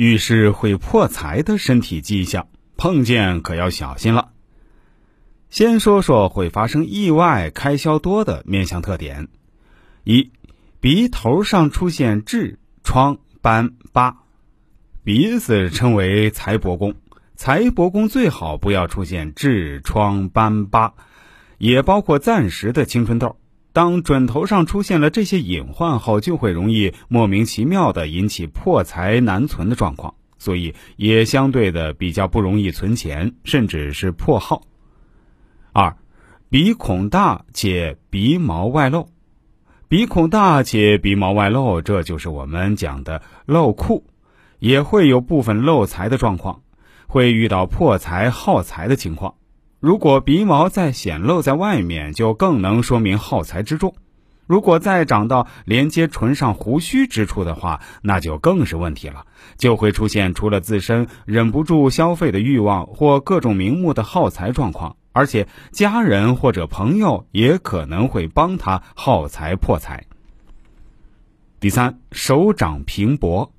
[0.00, 4.30] 遇事会破财的身体迹象，碰见可要小心了。
[5.50, 9.28] 先说说会发生意外、开销多的面相特点：
[10.04, 10.30] 一、
[10.80, 14.22] 鼻头上出现痔疮斑疤，
[15.04, 16.94] 鼻子称为财帛宫，
[17.36, 20.94] 财帛宫最好不要出现痔疮斑疤，
[21.58, 23.36] 也包括暂时的青春痘。
[23.72, 34.62] 当准头上出现了这些隐患后，就会容易莫名其妙的引起破财难存的状况，所以也相对的比较不容易存钱，甚至是破耗。
[35.72, 35.96] 二，
[36.48, 39.08] 鼻孔大且鼻毛外露，
[39.88, 44.04] 鼻孔大且鼻毛外露，这就是我们讲的露库，
[44.58, 46.62] 也会有部分漏财的状况，
[47.06, 49.34] 会遇到破财耗财的情况。
[49.80, 53.94] 如果鼻毛再显露在外面，就更能说明耗财之重。
[54.46, 59.24] 如果再长到连接唇上胡须之处的话，那就更是问题了，
[59.56, 70.04] 就会出现除了自身忍不住消费的欲望或各种名目的耗财状况，而且家人或者朋友也可能会帮他耗财破财。
[71.58, 73.52] 第三，手掌平薄，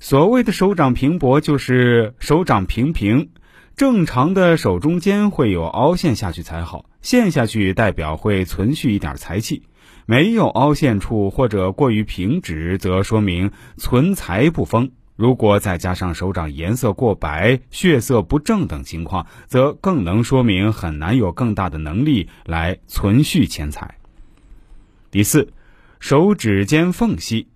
[0.00, 3.30] 所谓的手掌平薄，就是手掌平平。
[3.76, 9.60] 正常的手中间会有凹陷下去才好，陷下去代表会存续一点财气；
[10.06, 14.92] 没有凹陷处或者过于平直，则说明存财不丰。
[15.14, 23.98] 如果再加上手掌颜色过白、血色不正等情况，则更能说明很难有更大的能力来存续钱财。
[25.10, 25.52] 第四，
[26.00, 27.48] 手指间缝隙，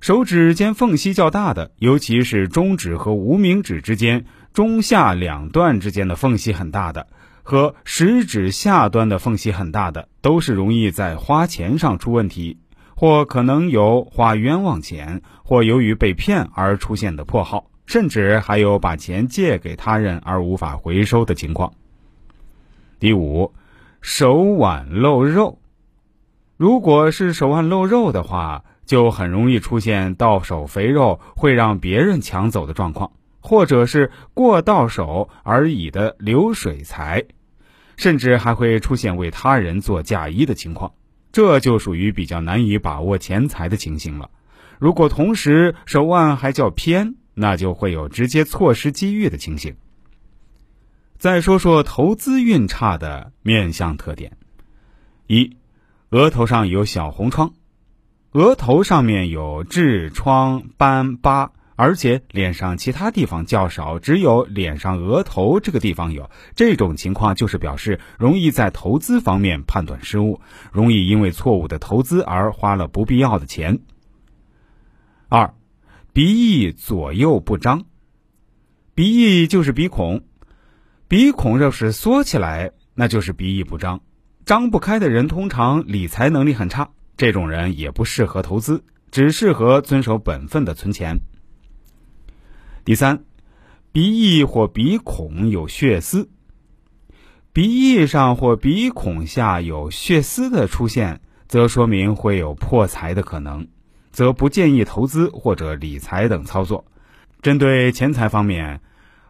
[0.00, 4.24] 手指间缝隙较大的，尤其是中指和无名指之间。
[4.54, 7.08] 中下两段之间的缝隙很大的，
[7.42, 12.58] 和食指下端的缝隙很大的，都是容易在花钱上出问题，
[12.94, 21.72] 或可能有花冤枉钱，或由于被骗而出现的破耗，甚至还有把钱借给他人而无法回收的情况。
[23.00, 23.52] 第五，
[24.00, 25.58] 手腕露肉，
[26.56, 33.10] 如果是手腕露肉的话，就很容易出现到手肥肉会让别人抢走的状况。
[33.46, 37.26] 或者是过到手而已的流水财，
[37.94, 40.94] 甚至还会出现为他人做嫁衣的情况，
[41.30, 44.30] 这就属于比较难以把握钱财的情形了。
[44.78, 49.76] 如果同时手腕还较偏，那就会有直接错失机遇的情形。
[51.18, 54.38] 再说说投资运差的面相特点：
[55.26, 55.58] 一，
[56.08, 57.52] 额头上有小红疮，
[58.32, 61.52] 额头上面有痔疮斑疤。
[61.76, 66.30] 而且脸上其他地方较少，只有脸上额头这个地方有。
[66.54, 70.40] 这种情况就是表示容易在投资方面判断失误，
[70.72, 73.80] 容易因为错误的投资而花了不必要的钱。
[75.28, 75.54] 二，
[76.12, 77.84] 鼻翼左右不张，
[78.94, 80.22] 鼻翼就是鼻孔，
[81.08, 84.00] 鼻孔若是缩起来，那就是鼻翼不张。
[84.46, 91.18] 张不开的人通常理财能力很差，这种人也不适合投资，只适合遵守本分的存钱。
[92.84, 93.24] 第三，
[93.92, 96.28] 鼻翼或鼻孔有血丝，
[97.54, 103.68] 鼻翼上或鼻孔下有血丝的出现，则说明会有破财的可能，
[104.10, 106.84] 则不建议投资或者理财等操作。
[107.40, 108.82] 针对钱财方面，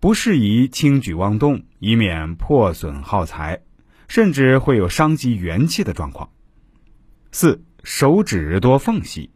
[0.00, 3.60] 不适宜轻举妄动，以免破损耗财，
[4.08, 6.30] 甚至会有伤及元气的状况。
[7.30, 9.30] 四，手指多缝隙，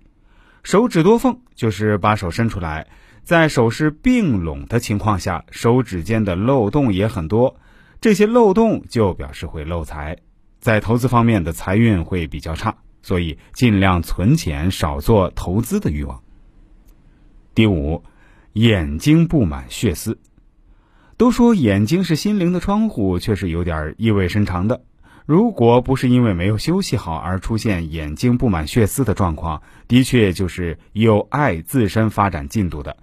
[0.64, 2.88] 手指多缝就是把手伸出来。
[3.30, 7.54] 在手势并拢的情况下，手指间的漏洞也很多，
[8.00, 10.16] 这些漏洞就表示会漏财，
[10.58, 16.20] 在投资方面的财运会比较差，所以尽量存钱，少做投资的欲望。
[17.54, 18.02] 第五，
[18.54, 20.18] 眼睛布满血丝，
[21.16, 24.82] 都说眼睛是心灵的窗户，却是有点意味深长的。
[25.24, 32.96] 如果不是因为没有休息好而出现眼睛布满血丝的状况，的确就是有碍自身发展进度的。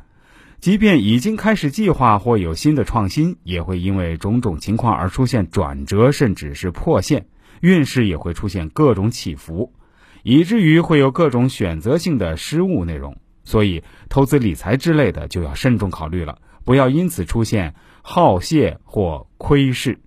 [0.59, 7.27] 即便已经开始计划或有新的创新，也会因为种种情况而出现转折，甚至是破线，
[7.61, 9.71] 运势也会出现各种起伏，
[10.23, 13.17] 以至于会有各种选择性的失误内容。
[13.43, 19.99] 所以，投资理财之类的就要慎重考虑了，不要因此出现耗泄或亏势。